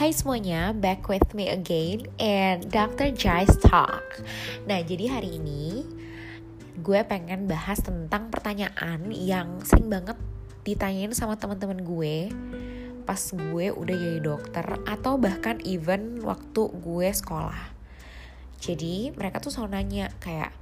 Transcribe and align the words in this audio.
Hai 0.00 0.16
semuanya, 0.16 0.72
back 0.72 1.12
with 1.12 1.36
me 1.36 1.52
again 1.52 2.08
and 2.16 2.64
Dr. 2.72 3.12
Jai's 3.12 3.52
Talk. 3.60 4.00
Nah, 4.64 4.80
jadi 4.80 5.12
hari 5.12 5.36
ini 5.36 5.84
gue 6.80 7.04
pengen 7.04 7.44
bahas 7.44 7.84
tentang 7.84 8.32
pertanyaan 8.32 9.12
yang 9.12 9.60
sering 9.60 9.92
banget 9.92 10.16
ditanyain 10.64 11.12
sama 11.12 11.36
teman-teman 11.36 11.84
gue 11.84 12.32
pas 13.04 13.20
gue 13.20 13.66
udah 13.76 13.96
jadi 14.00 14.24
dokter 14.24 14.64
atau 14.88 15.20
bahkan 15.20 15.60
even 15.68 16.24
waktu 16.24 16.72
gue 16.80 17.08
sekolah. 17.12 17.68
Jadi 18.56 19.12
mereka 19.12 19.36
tuh 19.44 19.52
selalu 19.52 19.84
nanya 19.84 20.16
kayak 20.16 20.56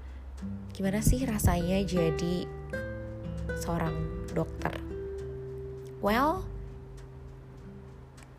gimana 0.74 0.98
sih 0.98 1.22
rasanya 1.22 1.78
jadi 1.86 2.42
seorang 3.54 3.94
dokter? 4.34 4.74
Well, 6.02 6.57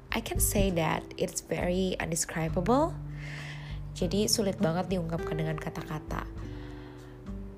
I 0.10 0.26
can 0.26 0.42
say 0.42 0.74
that 0.74 1.06
it's 1.22 1.46
very 1.46 1.94
undescribable. 2.02 2.98
Jadi 3.94 4.26
sulit 4.26 4.58
banget 4.58 4.90
diungkapkan 4.90 5.38
dengan 5.38 5.58
kata-kata. 5.60 6.26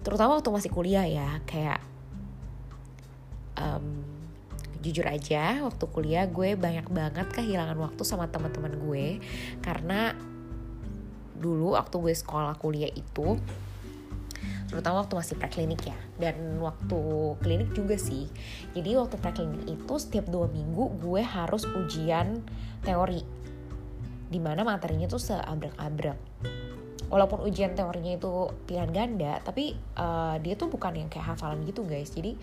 Terutama 0.02 0.42
waktu 0.42 0.52
masih 0.52 0.72
kuliah 0.74 1.06
ya, 1.08 1.40
kayak 1.48 1.80
um, 3.56 4.04
jujur 4.82 5.06
aja 5.06 5.62
waktu 5.62 5.86
kuliah 5.94 6.26
gue 6.26 6.58
banyak 6.58 6.90
banget 6.90 7.28
kehilangan 7.30 7.78
waktu 7.78 8.02
sama 8.02 8.26
teman-teman 8.34 8.74
gue 8.82 9.22
karena 9.62 10.18
dulu 11.38 11.78
waktu 11.78 12.02
gue 12.02 12.14
sekolah 12.18 12.58
kuliah 12.58 12.90
itu 12.90 13.38
terutama 14.70 15.04
waktu 15.04 15.20
masih 15.20 15.36
preklinik 15.38 15.82
ya. 15.88 15.98
Dan 16.18 16.62
waktu 16.64 17.00
klinik 17.44 17.76
juga 17.76 18.00
sih. 18.00 18.30
Jadi 18.72 18.96
waktu 18.96 19.16
preklinik 19.20 19.64
itu 19.68 19.94
setiap 20.00 20.30
dua 20.32 20.48
minggu 20.48 21.02
gue 21.02 21.22
harus 21.22 21.68
ujian 21.68 22.42
teori. 22.82 23.22
Di 24.32 24.40
mana 24.40 24.64
materinya 24.64 25.12
tuh 25.12 25.20
seabrek-abrek. 25.20 26.20
Walaupun 27.12 27.44
ujian 27.44 27.76
teorinya 27.76 28.16
itu 28.16 28.48
pilihan 28.64 28.88
ganda 28.96 29.44
tapi 29.44 29.76
uh, 30.00 30.40
dia 30.40 30.56
tuh 30.56 30.72
bukan 30.72 30.96
yang 30.96 31.10
kayak 31.12 31.36
hafalan 31.36 31.68
gitu 31.68 31.84
guys. 31.84 32.16
Jadi 32.16 32.40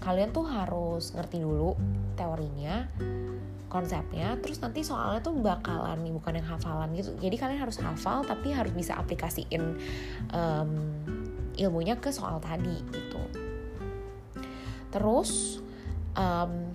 kalian 0.00 0.30
tuh 0.32 0.48
harus 0.48 1.12
ngerti 1.12 1.42
dulu 1.42 1.76
teorinya 2.16 2.88
konsepnya 3.68 4.32
terus 4.40 4.64
nanti 4.64 4.80
soalnya 4.80 5.20
tuh 5.20 5.36
bakalan 5.36 6.00
nih 6.00 6.12
bukan 6.16 6.40
yang 6.40 6.48
hafalan 6.48 6.88
gitu. 6.96 7.12
Jadi 7.20 7.36
kalian 7.36 7.60
harus 7.60 7.76
hafal 7.84 8.24
tapi 8.24 8.56
harus 8.56 8.72
bisa 8.72 8.96
aplikasiin 8.96 9.76
um, 10.32 10.70
ilmunya 11.58 11.98
ke 11.98 12.14
soal 12.14 12.38
tadi 12.38 12.78
gitu. 12.94 13.22
Terus 14.88 15.60
um, 16.16 16.72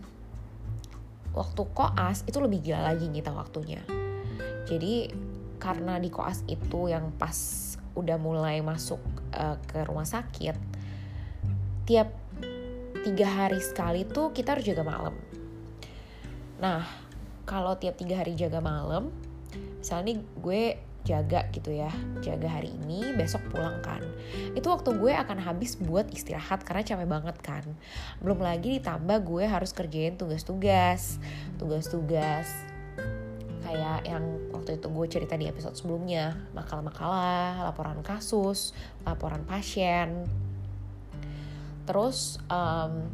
waktu 1.33 1.61
koas 1.73 2.21
itu 2.29 2.37
lebih 2.37 2.61
gila 2.61 2.93
lagi 2.93 3.09
kita 3.09 3.33
waktunya. 3.33 3.81
Jadi 4.69 5.09
karena 5.57 5.97
di 5.97 6.11
koas 6.11 6.43
itu 6.45 6.91
yang 6.91 7.15
pas 7.15 7.35
udah 7.95 8.17
mulai 8.19 8.59
masuk 8.59 8.99
uh, 9.37 9.55
ke 9.63 9.85
rumah 9.85 10.03
sakit 10.03 10.57
tiap 11.85 12.09
tiga 13.03 13.27
hari 13.27 13.59
sekali 13.59 14.07
tuh 14.07 14.31
kita 14.31 14.55
harus 14.55 14.65
jaga 14.65 14.83
malam. 14.83 15.15
Nah 16.59 16.83
kalau 17.43 17.75
tiap 17.75 17.99
tiga 17.99 18.23
hari 18.23 18.35
jaga 18.39 18.63
malam 18.63 19.11
misalnya 19.83 20.23
gue 20.39 20.79
jaga 21.03 21.51
gitu 21.51 21.75
ya 21.75 21.91
jaga 22.23 22.47
hari 22.47 22.71
ini 22.83 23.11
besok 23.15 23.43
pulang 23.51 23.83
kan. 23.83 23.99
Itu 24.55 24.71
waktu 24.71 24.95
gue 24.95 25.11
akan 25.11 25.37
habis 25.43 25.75
buat 25.75 26.07
istirahat 26.09 26.63
karena 26.63 26.83
capek 26.83 27.07
banget 27.07 27.37
kan. 27.43 27.63
Belum 28.23 28.39
lagi 28.39 28.79
ditambah 28.79 29.27
gue 29.27 29.43
harus 29.43 29.75
kerjain 29.75 30.15
tugas-tugas 30.15 31.19
tugas-tugas 31.59 32.47
kayak 33.63 34.05
yang 34.05 34.23
waktu 34.53 34.77
itu 34.77 34.87
gue 34.87 35.05
cerita 35.09 35.35
di 35.35 35.49
episode 35.49 35.75
sebelumnya. 35.75 36.39
Makalah-makalah 36.55 37.67
laporan 37.67 37.99
kasus 38.05 38.71
laporan 39.03 39.43
pasien. 39.43 40.23
Terus 41.83 42.39
um, 42.47 43.11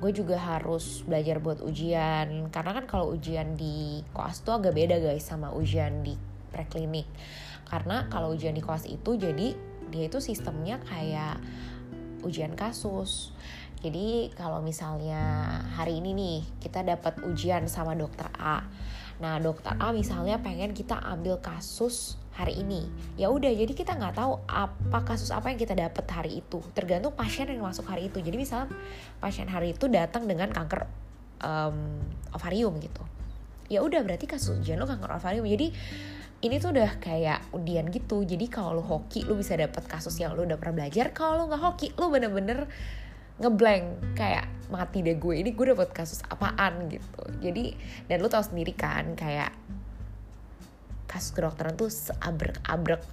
gue 0.00 0.10
juga 0.16 0.40
harus 0.40 1.04
belajar 1.04 1.42
buat 1.44 1.60
ujian. 1.60 2.48
Karena 2.48 2.72
kan 2.72 2.84
kalau 2.88 3.12
ujian 3.12 3.52
di 3.58 4.00
koas 4.16 4.40
tuh 4.40 4.56
agak 4.56 4.72
beda 4.72 4.96
guys 4.96 5.28
sama 5.28 5.52
ujian 5.52 6.00
di 6.00 6.29
preklinik. 6.50 7.06
Karena 7.70 8.10
kalau 8.10 8.34
ujian 8.34 8.52
di 8.52 8.62
kelas 8.62 8.84
itu 8.90 9.14
jadi 9.14 9.54
dia 9.90 10.04
itu 10.06 10.18
sistemnya 10.22 10.82
kayak 10.86 11.38
ujian 12.26 12.54
kasus. 12.54 13.34
Jadi 13.80 14.28
kalau 14.36 14.60
misalnya 14.60 15.56
hari 15.72 16.04
ini 16.04 16.12
nih 16.12 16.38
kita 16.60 16.84
dapat 16.84 17.24
ujian 17.24 17.64
sama 17.64 17.96
dokter 17.96 18.28
A. 18.36 18.60
Nah 19.24 19.40
dokter 19.40 19.72
A 19.80 19.94
misalnya 19.96 20.36
pengen 20.42 20.76
kita 20.76 21.00
ambil 21.00 21.40
kasus 21.40 22.20
hari 22.36 22.60
ini. 22.60 22.84
Ya 23.16 23.32
udah 23.32 23.48
jadi 23.48 23.72
kita 23.72 23.96
nggak 23.96 24.20
tahu 24.20 24.36
apa 24.44 24.98
kasus 25.08 25.32
apa 25.32 25.48
yang 25.48 25.56
kita 25.56 25.72
dapat 25.72 26.04
hari 26.12 26.44
itu. 26.44 26.60
Tergantung 26.76 27.16
pasien 27.16 27.48
yang 27.48 27.64
masuk 27.64 27.88
hari 27.88 28.12
itu. 28.12 28.20
Jadi 28.20 28.36
misalnya 28.36 28.68
pasien 29.16 29.48
hari 29.48 29.72
itu 29.72 29.88
datang 29.88 30.28
dengan 30.28 30.52
kanker 30.52 30.84
um, 31.40 32.04
ovarium 32.36 32.76
gitu. 32.84 33.00
Ya 33.72 33.80
udah 33.80 34.02
berarti 34.04 34.28
kasus 34.28 34.60
ujian 34.60 34.76
lo 34.76 34.84
kanker 34.84 35.08
ovarium. 35.08 35.48
Jadi 35.48 35.72
ini 36.40 36.56
tuh 36.56 36.72
udah 36.72 36.96
kayak 36.96 37.52
undian 37.52 37.92
gitu. 37.92 38.24
Jadi 38.24 38.48
kalau 38.48 38.80
lo 38.80 38.84
hoki 38.84 39.28
lo 39.28 39.36
bisa 39.36 39.60
dapet 39.60 39.84
kasus 39.84 40.16
yang 40.16 40.32
lo 40.32 40.48
udah 40.48 40.56
pernah 40.56 40.84
belajar. 40.84 41.12
Kalau 41.12 41.44
lo 41.44 41.44
nggak 41.52 41.60
hoki 41.60 41.88
lo 42.00 42.08
bener-bener 42.08 42.64
ngeblank. 43.36 44.16
Kayak 44.16 44.48
mati 44.72 45.04
deh 45.04 45.20
gue 45.20 45.36
ini 45.36 45.52
gue 45.52 45.66
dapet 45.76 45.92
kasus 45.92 46.24
apaan 46.24 46.88
gitu. 46.88 47.22
Jadi 47.44 47.76
dan 48.08 48.24
lo 48.24 48.32
tau 48.32 48.40
sendiri 48.40 48.72
kan 48.72 49.12
kayak 49.12 49.52
kasus 51.04 51.36
kedokteran 51.36 51.76
tuh 51.76 51.92
seabrek-abrek 51.92 53.04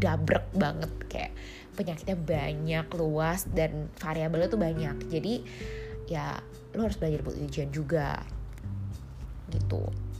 dabrek 0.00 0.48
banget. 0.56 0.92
Kayak 1.12 1.32
penyakitnya 1.76 2.16
banyak 2.16 2.86
luas 2.96 3.44
dan 3.52 3.92
variabelnya 4.00 4.48
tuh 4.48 4.60
banyak. 4.60 4.96
Jadi 5.12 5.44
ya 6.08 6.40
lo 6.72 6.88
harus 6.88 6.96
belajar 6.96 7.20
buat 7.20 7.36
ujian 7.36 7.68
juga. 7.68 8.24
Gitu 9.52 10.11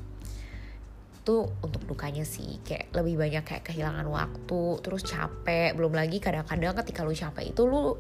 itu 1.23 1.47
untuk 1.63 1.87
dukanya 1.87 2.27
sih. 2.27 2.59
Kayak 2.67 2.91
lebih 2.99 3.15
banyak 3.15 3.47
kayak 3.47 3.63
kehilangan 3.63 4.11
waktu 4.11 4.63
terus 4.83 5.07
capek. 5.07 5.79
Belum 5.79 5.95
lagi 5.95 6.19
kadang-kadang 6.19 6.75
ketika 6.83 7.07
lu 7.07 7.15
capek 7.15 7.55
itu 7.55 7.63
lu 7.63 7.95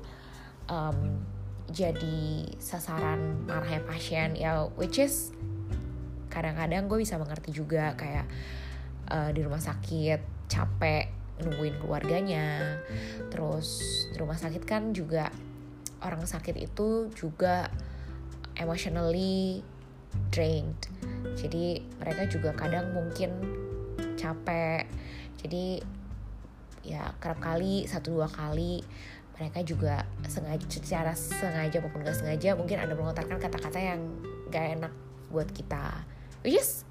um, 0.66 0.98
jadi 1.70 2.50
sasaran 2.58 3.46
marahnya 3.46 3.86
pasien. 3.86 4.34
Ya 4.34 4.66
which 4.74 4.98
is 4.98 5.30
kadang-kadang 6.34 6.90
gue 6.90 6.98
bisa 6.98 7.14
mengerti 7.14 7.54
juga 7.54 7.94
kayak 7.94 8.26
uh, 9.06 9.30
di 9.30 9.46
rumah 9.46 9.62
sakit 9.62 10.50
capek 10.50 11.06
nungguin 11.46 11.78
keluarganya. 11.78 12.82
Terus 13.30 13.78
di 14.10 14.18
rumah 14.18 14.34
sakit 14.34 14.66
kan 14.66 14.90
juga 14.90 15.30
orang 16.02 16.26
sakit 16.26 16.58
itu 16.58 17.06
juga 17.14 17.70
emotionally 18.58 19.62
drained 20.34 20.90
jadi 21.36 21.80
mereka 22.00 22.22
juga 22.28 22.50
kadang 22.54 22.92
mungkin 22.92 23.30
capek. 24.18 24.86
Jadi 25.42 25.82
ya 26.82 27.14
kerap 27.22 27.38
kali 27.38 27.86
satu 27.86 28.18
dua 28.18 28.28
kali 28.30 28.82
mereka 29.38 29.62
juga 29.62 29.94
sengaja 30.26 30.66
secara 30.68 31.12
sengaja 31.14 31.78
maupun 31.82 32.02
gak 32.06 32.18
sengaja 32.18 32.54
mungkin 32.54 32.78
ada 32.78 32.94
melontarkan 32.94 33.38
kata-kata 33.38 33.78
yang 33.80 34.00
gak 34.50 34.78
enak 34.78 34.92
buat 35.32 35.48
kita. 35.50 36.04
Which 36.46 36.58
is 36.58 36.86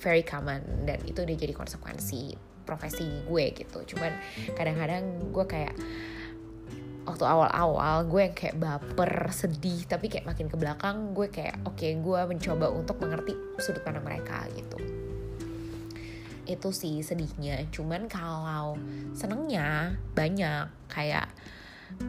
very 0.00 0.24
common 0.24 0.88
dan 0.88 1.02
itu 1.04 1.20
udah 1.20 1.36
jadi 1.36 1.52
konsekuensi 1.52 2.36
profesi 2.64 3.26
gue 3.26 3.44
gitu. 3.52 3.84
Cuman 3.96 4.16
kadang-kadang 4.54 5.32
gue 5.34 5.44
kayak 5.44 5.74
waktu 7.10 7.26
awal-awal 7.26 8.06
gue 8.06 8.20
yang 8.30 8.34
kayak 8.34 8.56
baper 8.56 9.34
sedih 9.34 9.82
tapi 9.90 10.06
kayak 10.06 10.24
makin 10.30 10.46
ke 10.46 10.56
belakang 10.56 11.10
gue 11.10 11.26
kayak 11.26 11.58
oke 11.66 11.74
okay, 11.74 11.98
gue 11.98 12.20
mencoba 12.24 12.70
untuk 12.70 13.02
mengerti 13.02 13.34
sudut 13.58 13.82
pandang 13.82 14.06
mereka 14.06 14.46
gitu. 14.54 14.78
Itu 16.46 16.70
sih 16.70 17.02
sedihnya. 17.02 17.66
Cuman 17.74 18.06
kalau 18.06 18.78
senengnya 19.14 19.98
banyak 20.14 20.70
kayak 20.86 21.26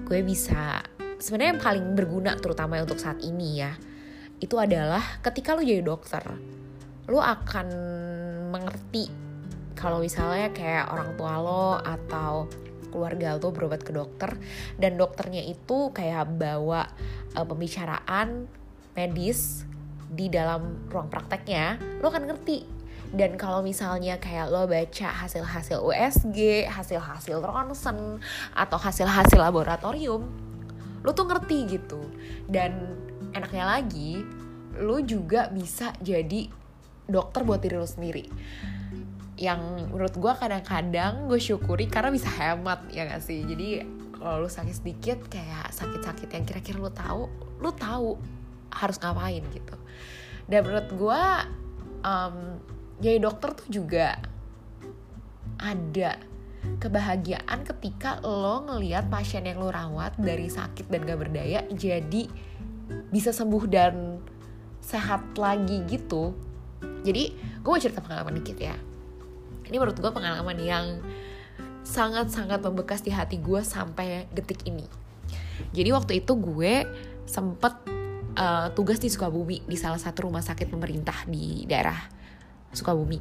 gue 0.06 0.20
bisa 0.22 0.86
sebenarnya 1.22 1.58
yang 1.58 1.64
paling 1.64 1.86
berguna 1.94 2.38
terutama 2.38 2.82
untuk 2.82 2.98
saat 2.98 3.22
ini 3.22 3.62
ya 3.62 3.74
itu 4.42 4.58
adalah 4.58 5.22
ketika 5.22 5.54
lo 5.54 5.62
jadi 5.62 5.86
dokter 5.86 6.26
lo 7.06 7.22
akan 7.22 7.68
mengerti 8.50 9.06
kalau 9.78 10.02
misalnya 10.02 10.50
kayak 10.54 10.90
orang 10.90 11.14
tua 11.18 11.34
lo 11.38 11.78
atau 11.78 12.50
keluarga 12.92 13.40
lo 13.40 13.50
berobat 13.50 13.82
ke 13.82 13.96
dokter 13.96 14.36
dan 14.78 15.00
dokternya 15.00 15.42
itu 15.48 15.90
kayak 15.96 16.28
bawa 16.36 16.92
uh, 17.34 17.46
pembicaraan 17.48 18.46
medis 18.94 19.64
di 20.12 20.28
dalam 20.28 20.92
ruang 20.92 21.08
prakteknya 21.08 21.80
lo 22.04 22.12
kan 22.12 22.28
ngerti 22.28 22.82
dan 23.12 23.36
kalau 23.36 23.60
misalnya 23.60 24.16
kayak 24.24 24.48
lo 24.48 24.72
baca 24.72 25.08
hasil-hasil 25.12 25.84
USG, 25.84 26.64
hasil-hasil 26.64 27.44
ronsen 27.44 28.24
atau 28.56 28.80
hasil-hasil 28.80 29.36
laboratorium, 29.36 30.32
lo 31.04 31.12
tuh 31.12 31.28
ngerti 31.28 31.76
gitu. 31.76 32.00
Dan 32.48 32.72
enaknya 33.36 33.68
lagi, 33.68 34.24
lo 34.80 35.04
juga 35.04 35.52
bisa 35.52 35.92
jadi 36.00 36.48
dokter 37.04 37.44
buat 37.44 37.60
diri 37.60 37.76
lo 37.76 37.84
sendiri 37.84 38.24
yang 39.42 39.90
menurut 39.90 40.14
gue 40.14 40.34
kadang-kadang 40.38 41.26
gue 41.26 41.42
syukuri 41.42 41.90
karena 41.90 42.14
bisa 42.14 42.30
hemat 42.30 42.86
ya 42.94 43.10
gak 43.10 43.26
sih? 43.26 43.42
Jadi 43.42 43.82
kalau 44.14 44.46
lu 44.46 44.50
sakit 44.54 44.76
sedikit 44.78 45.18
kayak 45.34 45.74
sakit-sakit 45.74 46.30
yang 46.30 46.46
kira-kira 46.46 46.78
lu 46.78 46.94
tahu 46.94 47.26
lu 47.58 47.74
tahu 47.74 48.22
harus 48.70 49.02
ngapain 49.02 49.42
gitu. 49.50 49.76
Dan 50.46 50.62
menurut 50.62 50.90
gue 50.94 51.24
um, 52.06 52.36
jadi 53.02 53.18
dokter 53.18 53.58
tuh 53.58 53.82
juga 53.82 54.22
ada 55.58 56.22
kebahagiaan 56.78 57.66
ketika 57.66 58.22
lo 58.22 58.62
ngelihat 58.70 59.10
pasien 59.10 59.50
yang 59.50 59.58
lo 59.58 59.74
rawat 59.74 60.14
dari 60.22 60.54
sakit 60.54 60.86
dan 60.94 61.02
gak 61.02 61.18
berdaya 61.18 61.66
jadi 61.74 62.30
bisa 63.10 63.34
sembuh 63.34 63.66
dan 63.66 64.22
sehat 64.86 65.34
lagi 65.34 65.82
gitu. 65.90 66.38
Jadi 67.02 67.34
gue 67.34 67.70
mau 67.74 67.82
cerita 67.82 68.06
pengalaman 68.06 68.38
dikit 68.38 68.62
ya 68.62 68.91
ini 69.72 69.80
menurut 69.80 69.96
gue 69.96 70.12
pengalaman 70.12 70.58
yang 70.60 71.00
sangat-sangat 71.88 72.60
membekas 72.62 73.02
di 73.02 73.10
hati 73.10 73.40
gue 73.40 73.64
sampai 73.64 74.28
detik 74.36 74.68
ini. 74.68 74.84
Jadi 75.72 75.90
waktu 75.96 76.22
itu 76.22 76.36
gue 76.36 76.84
sempet 77.24 77.74
uh, 78.36 78.68
tugas 78.76 79.00
di 79.00 79.08
Sukabumi 79.08 79.64
di 79.64 79.78
salah 79.80 79.98
satu 79.98 80.28
rumah 80.28 80.44
sakit 80.44 80.68
pemerintah 80.68 81.24
di 81.26 81.64
daerah 81.66 81.98
Sukabumi. 82.76 83.18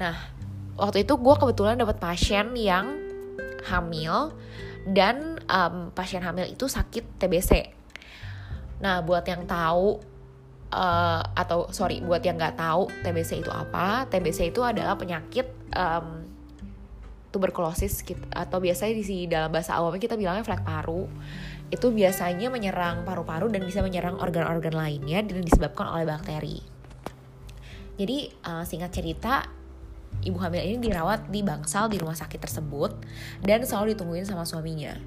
Nah 0.00 0.16
waktu 0.80 1.04
itu 1.04 1.14
gue 1.20 1.34
kebetulan 1.36 1.76
dapat 1.76 2.00
pasien 2.00 2.56
yang 2.56 2.96
hamil 3.68 4.32
dan 4.88 5.36
um, 5.44 5.92
pasien 5.92 6.24
hamil 6.24 6.48
itu 6.48 6.64
sakit 6.64 7.20
TBC 7.20 7.76
nah 8.80 9.04
buat 9.04 9.28
yang 9.28 9.44
tahu 9.44 10.00
uh, 10.74 11.22
atau 11.34 11.68
sorry 11.74 12.02
buat 12.02 12.22
yang 12.22 12.38
nggak 12.38 12.58
tahu 12.58 12.90
TBC 13.02 13.42
itu 13.42 13.50
apa 13.50 14.06
TBC 14.10 14.54
itu 14.54 14.62
adalah 14.62 14.94
penyakit 14.94 15.46
um, 15.74 16.24
tuberkulosis 17.30 18.02
atau 18.34 18.58
biasanya 18.58 18.92
di 18.98 19.30
dalam 19.30 19.54
bahasa 19.54 19.78
awamnya 19.78 20.02
kita 20.02 20.18
bilangnya 20.18 20.42
flek 20.42 20.66
paru 20.66 21.06
itu 21.70 21.86
biasanya 21.94 22.50
menyerang 22.50 23.06
paru-paru 23.06 23.46
dan 23.46 23.62
bisa 23.62 23.78
menyerang 23.78 24.18
organ-organ 24.18 24.74
lainnya 24.74 25.22
dan 25.22 25.46
disebabkan 25.46 25.86
oleh 25.86 26.02
bakteri. 26.02 26.58
Jadi 27.94 28.26
uh, 28.42 28.66
singkat 28.66 28.90
cerita 28.90 29.46
ibu 30.26 30.34
hamil 30.42 30.66
ini 30.66 30.82
dirawat 30.82 31.30
di 31.30 31.46
bangsal 31.46 31.86
di 31.86 32.02
rumah 32.02 32.18
sakit 32.18 32.42
tersebut 32.42 32.98
dan 33.46 33.62
selalu 33.62 33.94
ditungguin 33.94 34.26
sama 34.26 34.42
suaminya. 34.42 34.98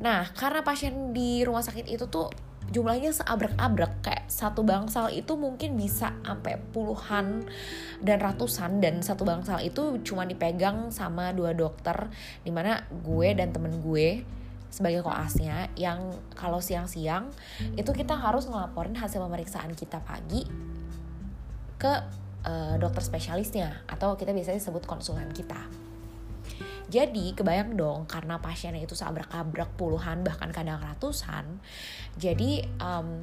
Nah, 0.00 0.30
karena 0.32 0.62
pasien 0.62 1.10
di 1.10 1.42
rumah 1.42 1.66
sakit 1.66 1.90
itu 1.90 2.06
tuh 2.06 2.30
jumlahnya 2.68 3.10
seabrek-abrek 3.10 4.04
kayak 4.04 4.28
satu 4.30 4.62
bangsal 4.62 5.10
itu 5.10 5.34
mungkin 5.34 5.74
bisa 5.74 6.14
sampai 6.22 6.60
puluhan 6.70 7.48
dan 7.98 8.18
ratusan 8.22 8.78
dan 8.78 9.02
satu 9.02 9.26
bangsal 9.26 9.58
itu 9.64 9.98
cuma 10.06 10.22
dipegang 10.28 10.94
sama 10.94 11.34
dua 11.34 11.56
dokter 11.56 12.12
di 12.46 12.54
mana 12.54 12.86
gue 12.92 13.34
dan 13.34 13.50
temen 13.50 13.82
gue 13.82 14.22
sebagai 14.70 15.02
koasnya 15.02 15.66
yang 15.74 16.14
kalau 16.38 16.62
siang-siang 16.62 17.26
itu 17.74 17.90
kita 17.90 18.14
harus 18.14 18.46
ngelaporin 18.46 18.94
hasil 18.94 19.18
pemeriksaan 19.18 19.74
kita 19.74 19.98
pagi 20.06 20.46
ke 21.74 21.92
uh, 22.46 22.78
dokter 22.78 23.02
spesialisnya 23.02 23.82
atau 23.90 24.14
kita 24.14 24.30
biasanya 24.30 24.62
sebut 24.62 24.86
konsulen 24.86 25.34
kita. 25.34 25.89
Jadi 26.90 27.32
kebayang 27.38 27.78
dong 27.78 28.10
karena 28.10 28.42
pasiennya 28.42 28.82
itu 28.82 28.98
sabrak-abrak 28.98 29.78
puluhan 29.78 30.26
bahkan 30.26 30.50
kadang 30.50 30.82
ratusan. 30.82 31.62
Jadi 32.18 32.66
um, 32.82 33.22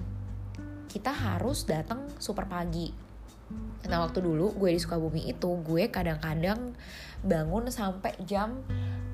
kita 0.88 1.12
harus 1.12 1.68
datang 1.68 2.08
super 2.18 2.48
pagi. 2.48 2.90
Nah 3.88 4.04
waktu 4.04 4.20
dulu 4.24 4.56
gue 4.56 4.76
di 4.76 4.80
Sukabumi 4.80 5.28
itu 5.28 5.50
gue 5.64 5.88
kadang-kadang 5.88 6.76
bangun 7.24 7.68
sampai 7.72 8.16
jam 8.24 8.60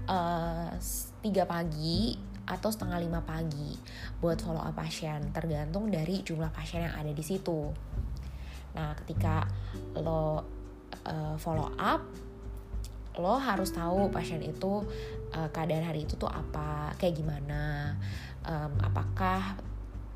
uh, 0.10 0.70
3 0.74 1.30
pagi 1.46 2.18
atau 2.44 2.68
setengah 2.68 3.00
lima 3.00 3.24
pagi 3.24 3.80
buat 4.20 4.36
follow 4.44 4.60
up 4.60 4.76
pasien 4.76 5.32
tergantung 5.32 5.88
dari 5.88 6.20
jumlah 6.28 6.52
pasien 6.52 6.84
yang 6.84 6.96
ada 6.96 7.12
di 7.16 7.24
situ. 7.24 7.72
Nah 8.76 8.92
ketika 9.00 9.48
lo 9.96 10.44
uh, 11.08 11.36
follow 11.40 11.72
up 11.80 12.04
lo 13.22 13.38
harus 13.38 13.70
tahu 13.70 14.10
pasien 14.10 14.42
itu 14.42 14.82
uh, 15.34 15.50
keadaan 15.54 15.86
hari 15.86 16.06
itu 16.06 16.18
tuh 16.18 16.30
apa 16.30 16.98
kayak 16.98 17.22
gimana 17.22 17.94
um, 18.46 18.74
apakah 18.82 19.58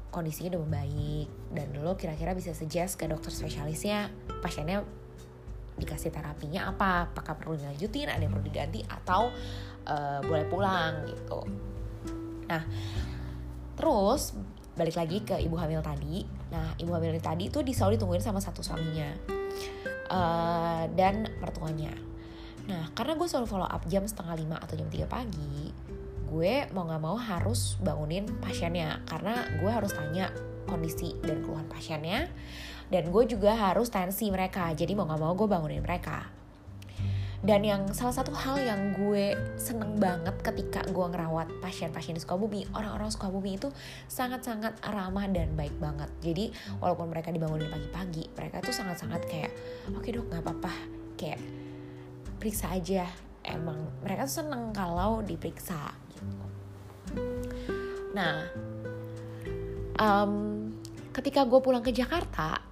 kondisinya 0.09 0.57
udah 0.57 0.61
membaik 0.65 1.27
dan 1.53 1.67
lo 1.77 1.93
kira-kira 1.93 2.33
bisa 2.33 2.57
suggest 2.57 2.97
ke 2.97 3.05
dokter 3.05 3.29
spesialisnya 3.29 4.09
pasiennya 4.41 4.81
dikasih 5.77 6.09
terapinya 6.09 6.73
apa 6.73 7.13
apakah 7.13 7.37
perlu 7.37 7.53
dilanjutin 7.53 8.09
ada 8.09 8.17
yang 8.17 8.33
perlu 8.33 8.45
diganti 8.49 8.81
atau 8.81 9.29
uh, 9.85 10.19
boleh 10.25 10.45
pulang 10.49 11.05
gitu. 11.05 11.41
Nah 12.49 12.65
terus 13.77 14.33
balik 14.73 14.97
lagi 14.97 15.21
ke 15.21 15.37
ibu 15.37 15.53
hamil 15.53 15.85
tadi. 15.85 16.25
Nah 16.49 16.73
ibu 16.81 16.89
hamil 16.97 17.13
tadi 17.21 17.53
itu 17.53 17.61
selalu 17.61 18.01
ditungguin 18.01 18.25
sama 18.25 18.41
satu 18.41 18.65
suaminya 18.65 19.13
uh, 20.09 20.89
dan 20.97 21.29
mertuanya 21.37 21.93
Nah, 22.67 22.91
karena 22.91 23.15
gue 23.15 23.27
selalu 23.27 23.47
follow 23.47 23.67
up 23.67 23.83
jam 23.87 24.03
setengah 24.03 24.35
lima 24.35 24.57
atau 24.59 24.75
jam 24.75 24.87
tiga 24.91 25.07
pagi, 25.07 25.71
gue 26.27 26.67
mau 26.75 26.83
gak 26.83 27.01
mau 27.01 27.15
harus 27.15 27.79
bangunin 27.79 28.27
pasiennya. 28.43 29.01
Karena 29.07 29.47
gue 29.59 29.71
harus 29.71 29.95
tanya 29.95 30.29
kondisi 30.67 31.15
dan 31.23 31.39
keluhan 31.41 31.65
pasiennya 31.71 32.27
dan 32.91 33.07
gue 33.11 33.23
juga 33.27 33.55
harus 33.55 33.87
tensi 33.87 34.27
mereka. 34.27 34.67
Jadi 34.75 34.95
mau 34.95 35.07
gak 35.07 35.19
mau 35.19 35.33
gue 35.35 35.47
bangunin 35.47 35.79
mereka. 35.79 36.37
Dan 37.37 37.61
yang 37.61 37.85
salah 37.93 38.17
satu 38.17 38.33
hal 38.33 38.57
yang 38.57 38.97
gue 38.97 39.37
seneng 39.61 40.01
banget 40.01 40.33
ketika 40.41 40.81
gue 40.89 41.05
ngerawat 41.05 41.61
pasien-pasien 41.61 42.17
di 42.17 42.21
Sukabumi 42.21 42.65
orang-orang 42.73 43.13
Sukabumi 43.13 43.61
itu 43.61 43.69
sangat-sangat 44.09 44.81
ramah 44.81 45.29
dan 45.29 45.53
baik 45.53 45.77
banget. 45.77 46.09
Jadi 46.25 46.49
walaupun 46.81 47.13
mereka 47.13 47.29
dibangunin 47.29 47.69
pagi-pagi 47.69 48.33
mereka 48.33 48.65
tuh 48.65 48.73
sangat-sangat 48.73 49.21
kayak 49.29 49.53
oke 49.93 50.01
okay, 50.01 50.17
dok 50.17 50.25
nggak 50.33 50.43
apa-apa. 50.43 50.73
Kayak 51.13 51.39
periksa 52.47 52.71
aja. 52.71 53.03
Emang 53.43 53.91
mereka 53.99 54.23
tuh 54.23 54.39
seneng 54.39 54.71
kalau 54.71 55.19
diperiksa 55.19 55.91
gitu. 56.15 56.39
Nah 58.15 58.47
um, 59.99 60.31
ketika 61.11 61.43
gue 61.43 61.59
pulang 61.59 61.83
ke 61.83 61.91
Jakarta 61.91 62.63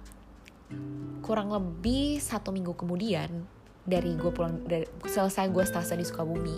kurang 1.20 1.52
lebih 1.52 2.16
satu 2.24 2.56
minggu 2.56 2.72
kemudian 2.72 3.44
dari 3.84 4.16
gue 4.16 4.32
pulang 4.32 4.64
dari 4.64 4.88
selesai 5.04 5.52
gue 5.52 5.64
stase 5.68 5.92
di 5.92 6.08
Sukabumi 6.08 6.56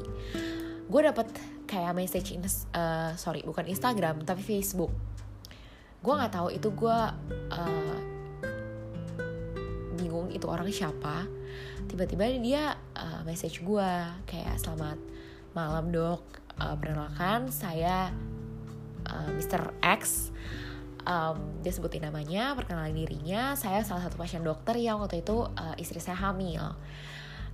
gue 0.88 1.00
dapet 1.04 1.28
kayak 1.68 1.92
message 1.98 2.32
in, 2.38 2.46
uh, 2.46 3.12
sorry 3.18 3.44
bukan 3.44 3.66
Instagram 3.66 4.22
tapi 4.22 4.40
Facebook. 4.40 4.94
Gue 6.00 6.14
nggak 6.14 6.32
tahu 6.32 6.48
itu 6.54 6.70
gue 6.70 6.98
uh, 7.50 7.98
itu 10.38 10.46
orang 10.46 10.70
siapa 10.70 11.26
tiba-tiba 11.90 12.24
dia 12.38 12.78
uh, 12.94 13.20
message 13.26 13.60
gue 13.66 13.90
kayak 14.30 14.54
selamat 14.62 14.98
malam 15.52 15.90
dok 15.90 16.22
uh, 16.62 16.78
perkenalkan 16.78 17.50
saya 17.50 18.14
uh, 19.10 19.28
Mr. 19.34 19.74
X 19.82 20.30
um, 21.02 21.58
dia 21.60 21.72
sebutin 21.74 22.06
namanya 22.06 22.54
perkenalan 22.54 22.94
dirinya 22.94 23.58
saya 23.58 23.82
salah 23.82 24.06
satu 24.06 24.14
pasien 24.14 24.46
dokter 24.46 24.78
yang 24.78 25.02
waktu 25.02 25.26
itu 25.26 25.42
uh, 25.42 25.74
istri 25.76 25.98
saya 25.98 26.16
hamil 26.16 26.78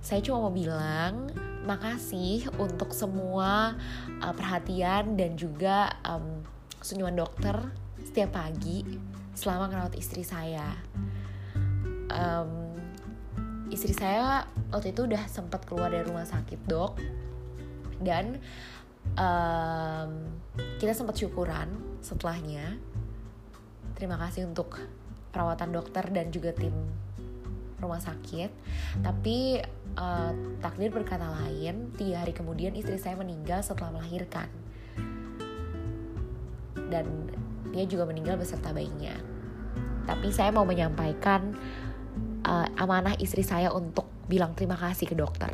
saya 0.05 0.21
cuma 0.21 0.45
mau 0.45 0.53
bilang 0.53 1.33
makasih 1.65 2.45
untuk 2.61 2.93
semua 2.93 3.73
uh, 4.21 4.33
perhatian 4.37 5.17
dan 5.17 5.33
juga 5.33 5.89
um, 6.05 6.45
senyuman 6.85 7.17
dokter 7.17 7.57
setiap 8.05 8.37
pagi 8.37 8.85
selama 9.33 9.65
merawat 9.67 9.97
istri 9.97 10.21
saya. 10.21 10.77
Um, 12.13 12.64
istri 13.73 13.93
saya 13.97 14.45
waktu 14.69 14.93
itu 14.93 15.09
udah 15.09 15.25
sempat 15.25 15.65
keluar 15.65 15.89
dari 15.89 16.05
rumah 16.05 16.25
sakit 16.25 16.59
dok. 16.69 16.97
Dan 17.97 18.37
um, 19.15 20.11
kita 20.77 20.93
sempat 20.93 21.15
syukuran 21.17 21.71
setelahnya. 22.03 22.77
Terima 23.95 24.19
kasih 24.19 24.45
untuk 24.45 24.75
perawatan 25.31 25.71
dokter 25.71 26.03
dan 26.11 26.29
juga 26.29 26.51
tim 26.51 26.75
rumah 27.79 27.99
sakit. 27.99 28.51
Tapi 29.03 29.59
uh, 29.95 30.31
takdir 30.59 30.91
berkata 30.91 31.27
lain 31.43 31.95
tiga 31.95 32.23
hari 32.23 32.35
kemudian 32.35 32.75
istri 32.75 32.99
saya 32.99 33.15
meninggal 33.19 33.63
setelah 33.63 33.95
melahirkan. 33.95 34.51
Dan 36.91 37.31
dia 37.71 37.83
juga 37.87 38.05
meninggal 38.05 38.37
beserta 38.39 38.71
bayinya. 38.71 39.15
Tapi 40.05 40.29
saya 40.29 40.53
mau 40.53 40.63
menyampaikan 40.63 41.57
uh, 42.45 42.67
amanah 42.77 43.17
istri 43.17 43.41
saya 43.41 43.73
untuk 43.73 44.05
bilang 44.29 44.53
terima 44.53 44.77
kasih 44.77 45.09
ke 45.09 45.17
dokter. 45.17 45.51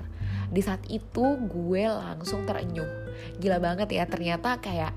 Di 0.51 0.60
saat 0.60 0.83
itu 0.91 1.39
gue 1.39 1.83
langsung 1.88 2.43
terenyuh. 2.43 2.88
Gila 3.39 3.63
banget 3.63 3.95
ya 3.95 4.03
ternyata 4.03 4.60
kayak 4.60 4.91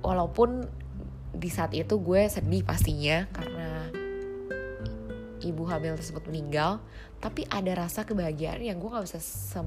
walaupun 0.00 0.66
di 1.32 1.48
saat 1.48 1.72
itu 1.76 2.00
gue 2.00 2.28
sedih 2.28 2.64
pastinya 2.64 3.24
karena 3.32 3.88
ibu 5.42 5.64
hamil 5.66 5.96
tersebut 5.98 6.28
meninggal 6.28 6.78
tapi 7.18 7.46
ada 7.48 7.86
rasa 7.86 8.04
kebahagiaan 8.06 8.62
yang 8.62 8.78
gue 8.78 8.90
nggak 8.90 9.06
bisa 9.06 9.18
sem 9.22 9.66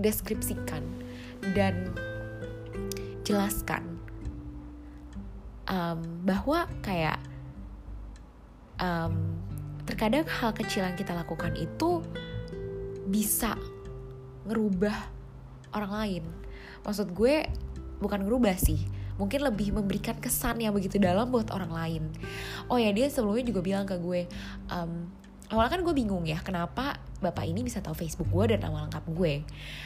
deskripsikan 0.00 0.82
dan 1.54 1.94
jelaskan 3.22 3.93
um, 5.68 6.00
bahwa 6.24 6.66
kayak 6.80 7.20
um, 8.80 9.38
terkadang 9.84 10.24
hal 10.24 10.50
kecil 10.56 10.84
yang 10.84 10.96
kita 10.96 11.12
lakukan 11.12 11.52
itu 11.56 12.00
bisa 13.08 13.56
ngerubah 14.48 14.96
orang 15.76 15.92
lain. 15.92 16.24
Maksud 16.84 17.12
gue 17.12 17.44
bukan 18.00 18.24
ngerubah 18.24 18.56
sih. 18.56 18.80
Mungkin 19.14 19.46
lebih 19.46 19.70
memberikan 19.70 20.18
kesan 20.18 20.58
yang 20.58 20.74
begitu 20.74 20.98
dalam 20.98 21.30
buat 21.30 21.52
orang 21.54 21.70
lain. 21.70 22.02
Oh 22.66 22.80
ya 22.80 22.90
dia 22.90 23.06
sebelumnya 23.06 23.46
juga 23.46 23.60
bilang 23.62 23.86
ke 23.86 23.94
gue 24.00 24.26
um, 24.72 25.06
awalnya 25.52 25.78
kan 25.78 25.80
gue 25.86 25.94
bingung 25.94 26.24
ya 26.26 26.40
kenapa 26.42 26.98
bapak 27.20 27.46
ini 27.46 27.62
bisa 27.62 27.78
tahu 27.78 27.94
Facebook 27.94 28.26
gue 28.32 28.56
dan 28.56 28.66
nama 28.66 28.88
lengkap 28.88 29.04
gue? 29.14 29.34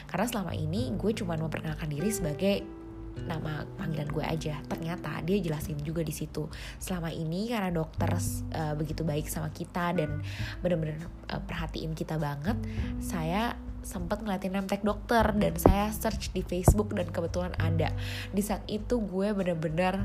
Karena 0.08 0.26
selama 0.30 0.52
ini 0.54 0.94
gue 0.94 1.12
cuma 1.12 1.37
memperkenalkan 1.37 1.90
diri 1.90 2.08
sebagai 2.08 2.77
nama 3.26 3.64
panggilan 3.80 4.08
gue 4.12 4.25
aja. 4.25 4.60
Ternyata 4.68 5.25
dia 5.25 5.38
jelasin 5.40 5.80
juga 5.82 6.04
di 6.04 6.12
situ. 6.14 6.46
Selama 6.78 7.10
ini 7.10 7.50
karena 7.50 7.72
dokter 7.72 8.12
uh, 8.12 8.75
begitu 8.78 9.02
baik 9.02 9.26
sama 9.26 9.50
kita 9.50 9.96
dan 9.96 10.22
bener-bener 10.62 11.02
uh, 11.32 11.42
perhatiin 11.42 11.96
kita 11.96 12.20
banget 12.20 12.58
saya 13.02 13.56
sempat 13.82 14.20
ngeliatin 14.20 14.68
tag 14.68 14.84
dokter 14.84 15.25
dan 15.38 15.54
saya 15.56 15.88
search 15.88 16.34
di 16.37 16.44
Facebook 16.44 16.92
dan 16.92 17.08
kebetulan 17.08 17.56
ada. 17.56 17.88
Di 18.30 18.42
saat 18.44 18.62
itu 18.68 19.00
gue 19.00 19.32
bener-bener 19.32 20.04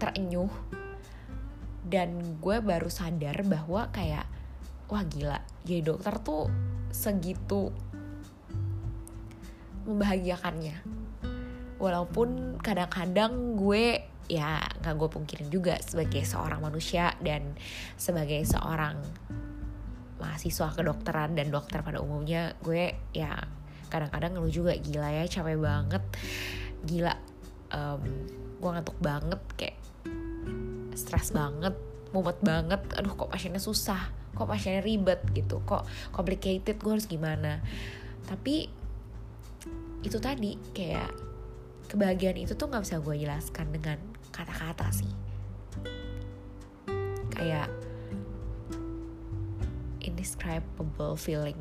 terenyuh 0.00 0.50
dan 1.86 2.40
gue 2.40 2.56
baru 2.62 2.88
sadar 2.88 3.42
bahwa 3.44 3.90
kayak 3.90 4.24
wah 4.86 5.02
gila 5.02 5.42
jadi 5.66 5.92
dokter 5.92 6.14
tuh 6.22 6.46
segitu 6.94 7.74
membahagiakannya 9.88 11.01
walaupun 11.82 12.62
kadang-kadang 12.62 13.58
gue 13.58 14.06
ya 14.30 14.62
nggak 14.62 14.94
gue 14.94 15.08
pungkirin 15.10 15.50
juga 15.50 15.82
sebagai 15.82 16.22
seorang 16.22 16.62
manusia 16.62 17.18
dan 17.18 17.58
sebagai 17.98 18.38
seorang 18.46 19.02
mahasiswa 20.22 20.70
kedokteran 20.78 21.34
dan 21.34 21.50
dokter 21.50 21.82
pada 21.82 21.98
umumnya 21.98 22.54
gue 22.62 22.94
ya 23.10 23.34
kadang-kadang 23.90 24.38
ngeluh 24.38 24.54
juga 24.54 24.72
gila 24.78 25.10
ya 25.10 25.26
capek 25.26 25.58
banget. 25.58 26.04
Gila 26.86 27.14
um, 27.74 28.02
gue 28.62 28.70
ngantuk 28.70 28.98
banget 29.02 29.42
kayak 29.58 29.76
stres 30.94 31.34
banget 31.34 31.74
mumet 32.14 32.38
banget. 32.46 32.78
Aduh 32.94 33.18
kok 33.18 33.34
pasiennya 33.34 33.58
susah 33.58 34.22
kok 34.32 34.48
pasiennya 34.48 34.80
ribet 34.80 35.20
gitu 35.34 35.60
kok 35.66 35.84
complicated 36.14 36.78
gue 36.78 36.92
harus 36.94 37.10
gimana? 37.10 37.58
Tapi 38.22 38.70
itu 40.06 40.18
tadi 40.22 40.56
kayak 40.70 41.31
kebahagiaan 41.92 42.40
itu 42.40 42.56
tuh 42.56 42.72
nggak 42.72 42.88
bisa 42.88 42.96
gue 43.04 43.16
jelaskan 43.20 43.68
dengan 43.68 44.00
kata-kata 44.32 44.88
sih. 44.96 45.12
Kayak 47.28 47.68
indescribable 50.00 51.20
feeling. 51.20 51.60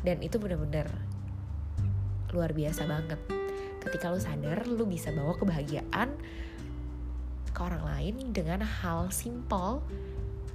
Dan 0.00 0.24
itu 0.24 0.40
bener-bener 0.40 0.88
luar 2.32 2.56
biasa 2.56 2.88
banget. 2.88 3.20
Ketika 3.84 4.08
lu 4.08 4.16
sadar 4.16 4.64
lu 4.64 4.88
bisa 4.88 5.12
bawa 5.12 5.36
kebahagiaan 5.36 6.16
ke 7.52 7.60
orang 7.60 7.84
lain 7.84 8.32
dengan 8.32 8.64
hal 8.64 9.12
simple 9.12 9.84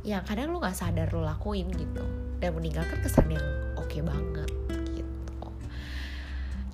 yang 0.01 0.25
kadang 0.25 0.50
lu 0.50 0.58
nggak 0.58 0.74
sadar 0.74 1.13
lu 1.13 1.22
lakuin 1.22 1.70
gitu. 1.77 2.01
Dan 2.42 2.58
meninggalkan 2.58 2.98
kesan 3.06 3.30
yang 3.30 3.46
oke 3.77 3.86
okay 3.86 4.01
banget 4.01 4.50
gitu. 4.98 5.06
Oke 5.46 5.62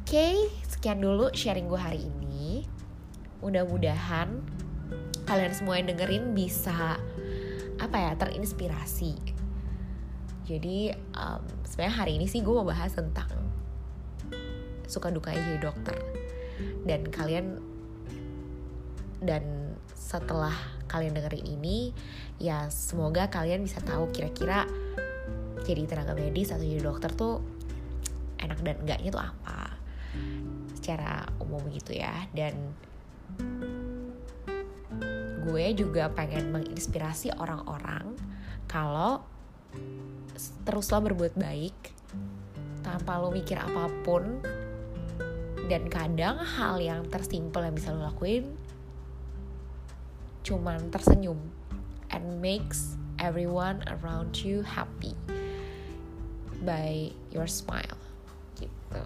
okay, 0.08 0.36
sekian 0.80 1.04
dulu 1.04 1.28
sharing 1.36 1.68
gue 1.68 1.76
hari 1.76 2.08
ini. 2.08 2.64
Mudah-mudahan 3.44 4.40
kalian 5.28 5.52
semua 5.52 5.76
yang 5.76 5.92
dengerin 5.92 6.32
bisa 6.32 6.96
apa 7.84 7.98
ya 8.00 8.16
terinspirasi. 8.16 9.20
Jadi 10.48 10.96
um, 11.20 11.44
sebenarnya 11.68 11.96
hari 12.00 12.16
ini 12.16 12.32
sih 12.32 12.40
gue 12.40 12.56
mau 12.56 12.64
bahas 12.64 12.96
tentang 12.96 13.28
suka 14.88 15.12
duka 15.12 15.36
jadi 15.36 15.60
dokter 15.60 16.00
dan 16.88 17.12
kalian 17.12 17.60
dan 19.20 19.76
setelah 19.92 20.56
kalian 20.88 21.12
dengerin 21.12 21.60
ini 21.60 21.92
ya 22.40 22.72
semoga 22.72 23.28
kalian 23.28 23.68
bisa 23.68 23.84
tahu 23.84 24.08
kira-kira 24.16 24.64
jadi 25.68 25.84
tenaga 25.92 26.16
medis 26.16 26.56
atau 26.56 26.64
jadi 26.64 26.88
dokter 26.88 27.12
tuh 27.12 27.44
enak 28.40 28.64
dan 28.64 28.80
enggaknya 28.80 29.12
tuh 29.12 29.24
apa 29.28 29.60
secara 30.80 31.28
umum 31.44 31.60
gitu 31.76 31.92
ya. 31.92 32.26
Dan 32.32 32.56
gue 35.50 35.66
juga 35.76 36.08
pengen 36.14 36.56
menginspirasi 36.56 37.36
orang-orang 37.36 38.16
kalau 38.70 39.20
teruslah 40.64 41.04
berbuat 41.04 41.36
baik 41.36 41.76
tanpa 42.86 43.18
lo 43.20 43.34
mikir 43.34 43.58
apa 43.58 43.92
pun 44.06 44.40
dan 45.70 45.86
kadang 45.90 46.42
hal 46.42 46.82
yang 46.82 47.06
tersimpel 47.10 47.62
yang 47.66 47.76
bisa 47.78 47.94
lo 47.94 48.06
lakuin 48.06 48.50
cuman 50.46 50.90
tersenyum 50.90 51.38
and 52.10 52.26
makes 52.42 52.98
everyone 53.22 53.82
around 54.00 54.34
you 54.42 54.66
happy 54.66 55.14
by 56.66 57.14
your 57.30 57.46
smile 57.46 58.00
gitu 58.58 59.04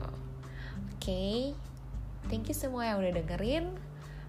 okay? 1.03 1.51
Thank 2.31 2.48
you 2.48 2.55
semua 2.55 2.88
yang 2.88 3.03
udah 3.03 3.12
dengerin. 3.19 3.67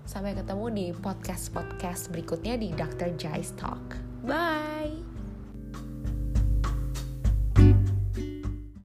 Sampai 0.04 0.34
ketemu 0.34 0.66
di 0.74 0.86
podcast-podcast 0.90 2.10
berikutnya 2.10 2.58
di 2.58 2.74
Dr. 2.74 3.14
Jai's 3.14 3.54
Talk. 3.54 3.94
Bye! 4.26 5.03